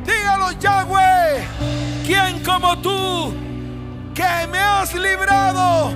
[0.05, 1.45] dígalo Yahweh,
[2.07, 3.35] ¿quién como tú
[4.14, 5.93] que me has librado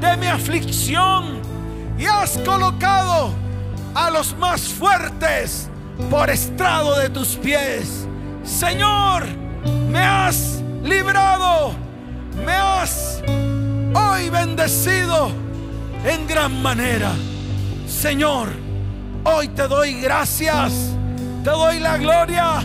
[0.00, 1.40] de mi aflicción
[1.98, 3.32] y has colocado
[3.94, 5.68] a los más fuertes
[6.10, 8.06] por estrado de tus pies?
[8.44, 9.24] Señor,
[9.88, 11.74] me has librado,
[12.44, 13.22] me has
[13.94, 15.30] hoy bendecido
[16.04, 17.12] en gran manera.
[17.86, 18.61] Señor,
[19.24, 20.72] hoy te doy gracias,
[21.44, 22.60] te doy la gloria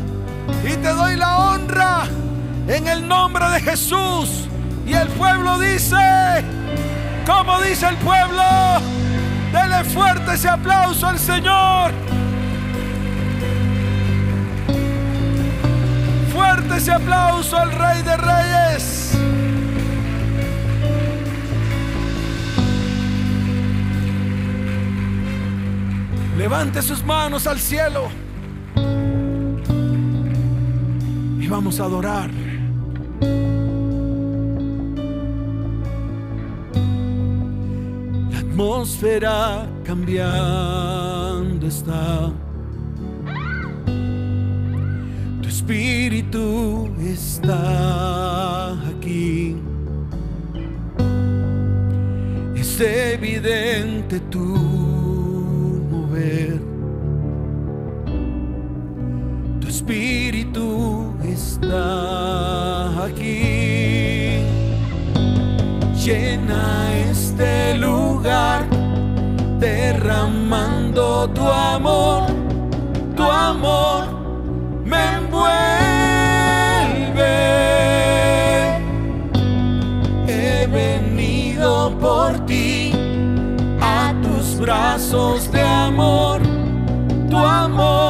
[0.64, 2.03] y te doy la honra
[2.68, 4.47] en el nombre de Jesús.
[4.86, 5.95] Y el pueblo dice,
[7.26, 8.43] como dice el pueblo,
[9.51, 11.91] dele fuerte ese aplauso al Señor.
[16.34, 19.07] Fuerte ese aplauso al Rey de Reyes.
[26.38, 28.10] Levante sus manos al cielo
[31.40, 32.30] y vamos a adorar.
[38.32, 42.32] La atmósfera cambiando está.
[45.42, 49.56] Tu espíritu está aquí.
[52.56, 54.66] Es evidente tu
[59.88, 64.44] espíritu está aquí.
[66.04, 68.68] Llena este lugar,
[69.60, 72.24] derramando tu amor,
[73.16, 74.08] tu amor
[74.84, 75.46] me envuelve.
[80.28, 82.92] He venido por ti
[84.60, 86.42] brazos de amor,
[87.30, 88.07] tu amor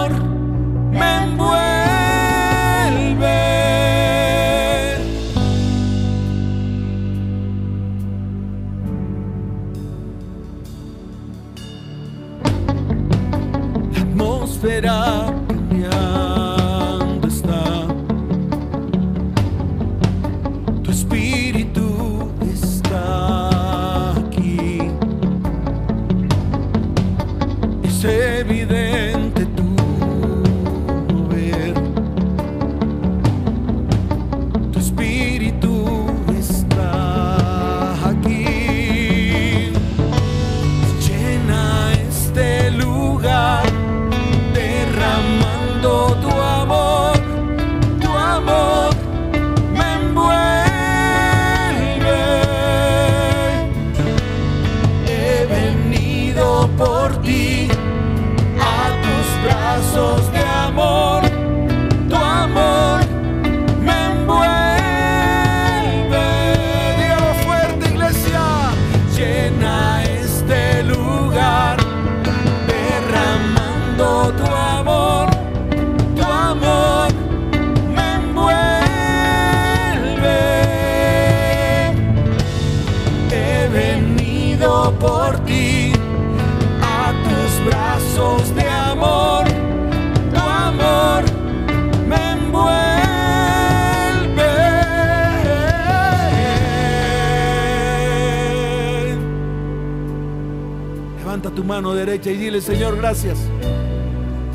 [103.07, 103.37] gracias.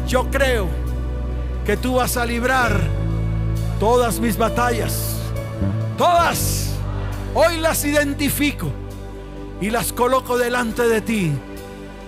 [0.06, 0.68] Yo creo
[1.64, 2.78] que tú vas a librar
[3.80, 5.16] todas mis batallas.
[5.96, 6.74] Todas.
[7.34, 8.70] Hoy las identifico
[9.58, 11.32] y las coloco delante de ti.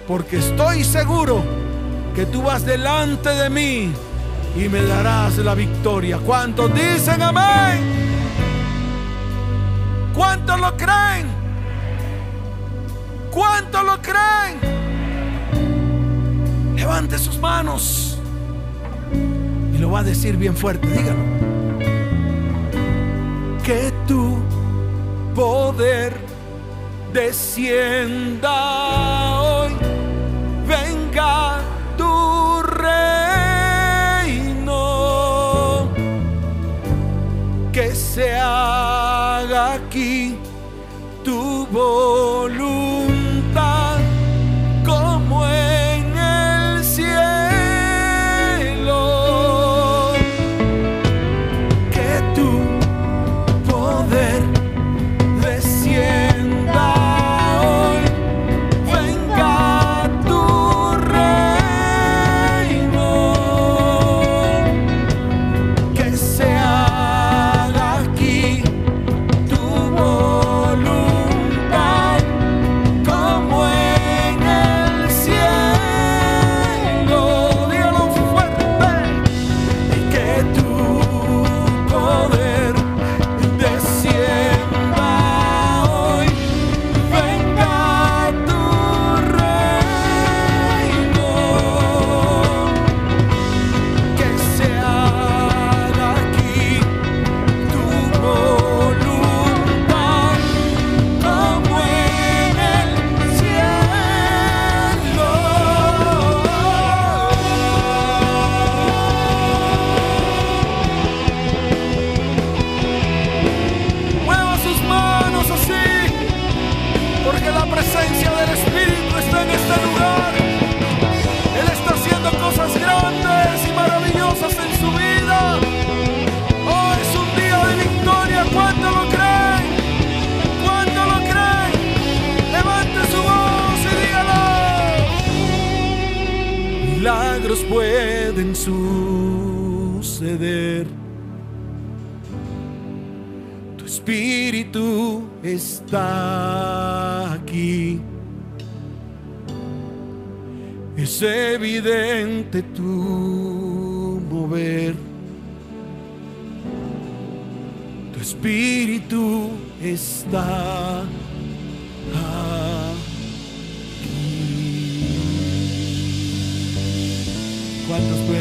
[0.07, 1.43] Porque estoy seguro
[2.15, 3.91] que tú vas delante de mí
[4.55, 6.19] y me darás la victoria.
[6.19, 7.81] ¿Cuántos dicen amén?
[10.15, 11.27] ¿Cuántos lo creen?
[13.31, 14.84] ¿Cuántos lo creen?
[16.75, 18.19] Levante sus manos.
[19.75, 21.23] Y lo va a decir bien fuerte, dígalo.
[23.63, 24.39] Que tu
[25.35, 26.13] poder
[27.13, 28.53] descienda
[29.41, 29.73] hoy.
[30.67, 31.61] Venga
[31.97, 33.09] tu reino.
[37.73, 38.35] Que se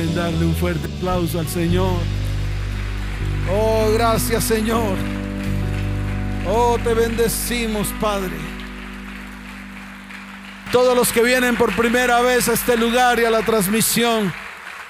[0.07, 1.99] darle un fuerte aplauso al Señor?
[3.51, 4.95] Oh, gracias Señor.
[6.47, 8.35] Oh, te bendecimos, Padre.
[10.71, 14.33] Todos los que vienen por primera vez a este lugar y a la transmisión,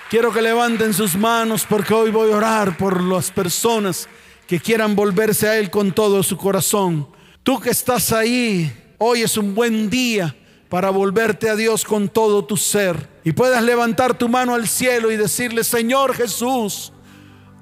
[0.09, 4.07] quiero que levanten sus manos porque hoy voy a orar por las personas
[4.47, 7.07] que quieran volverse a Él con todo su corazón.
[7.43, 10.35] Tú que estás ahí, hoy es un buen día
[10.69, 13.12] para volverte a Dios con todo tu ser.
[13.23, 16.91] Y puedas levantar tu mano al cielo y decirle, Señor Jesús,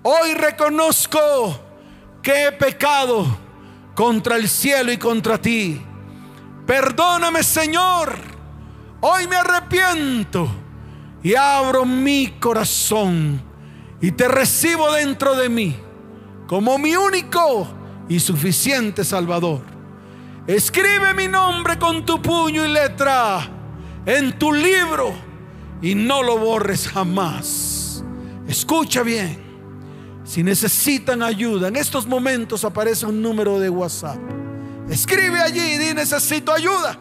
[0.01, 1.19] hoy reconozco
[2.23, 3.25] que he pecado
[3.93, 5.81] contra el cielo y contra ti.
[6.65, 8.15] Perdóname, Señor.
[9.01, 10.47] Hoy me arrepiento
[11.23, 13.41] y abro mi corazón
[13.99, 15.75] y te recibo dentro de mí
[16.47, 17.67] como mi único
[18.09, 19.61] y suficiente Salvador.
[20.47, 23.47] Escribe mi nombre con tu puño y letra
[24.05, 25.30] en tu libro
[25.81, 28.03] y no lo borres jamás.
[28.47, 29.51] Escucha bien.
[30.23, 34.19] Si necesitan ayuda, en estos momentos aparece un número de WhatsApp.
[34.89, 36.97] Escribe allí y di necesito ayuda.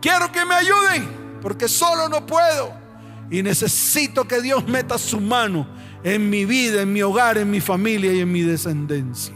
[0.00, 1.08] Quiero que me ayuden
[1.42, 2.72] porque solo no puedo.
[3.30, 5.66] Y necesito que Dios meta su mano
[6.02, 9.34] en mi vida, en mi hogar, en mi familia y en mi descendencia.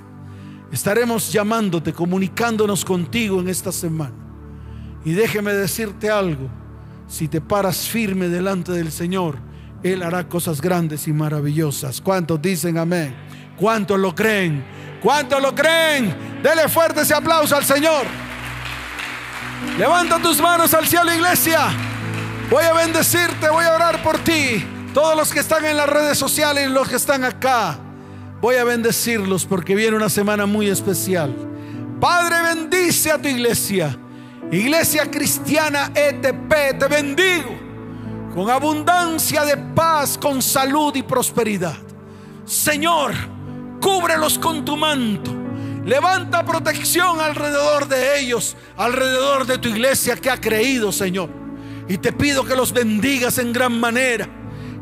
[0.70, 4.14] Estaremos llamándote, comunicándonos contigo en esta semana.
[5.04, 6.50] Y déjeme decirte algo,
[7.08, 9.38] si te paras firme delante del Señor,
[9.82, 12.00] Él hará cosas grandes y maravillosas.
[12.00, 13.16] ¿Cuántos dicen amén?
[13.56, 14.64] ¿Cuántos lo creen?
[15.02, 16.14] ¿Cuántos lo creen?
[16.42, 18.06] Dele fuerte ese aplauso al Señor.
[19.78, 21.68] Levanta tus manos al cielo, iglesia.
[22.50, 24.64] Voy a bendecirte, voy a orar por ti.
[24.92, 27.78] Todos los que están en las redes sociales y los que están acá,
[28.40, 31.34] voy a bendecirlos porque viene una semana muy especial.
[32.00, 33.96] Padre, bendice a tu iglesia.
[34.50, 37.58] Iglesia cristiana ETP, te bendigo
[38.34, 41.76] con abundancia de paz, con salud y prosperidad.
[42.46, 43.12] Señor,
[43.80, 45.34] cúbrelos con tu manto.
[45.84, 51.28] Levanta protección alrededor de ellos, alrededor de tu iglesia que ha creído, Señor.
[51.86, 54.28] Y te pido que los bendigas en gran manera,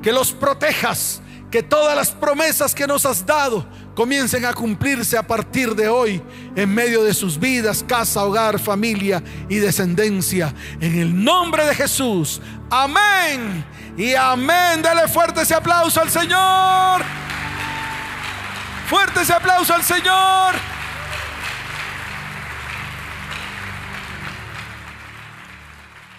[0.01, 3.67] que los protejas, que todas las promesas que nos has dado
[3.97, 6.23] comiencen a cumplirse a partir de hoy
[6.55, 10.55] en medio de sus vidas, casa, hogar, familia y descendencia.
[10.81, 12.41] En el nombre de Jesús.
[12.71, 13.65] Amén.
[13.97, 14.83] Y amén.
[14.83, 17.03] Dale fuerte ese aplauso al Señor.
[18.87, 20.76] Fuerte ese aplauso al Señor.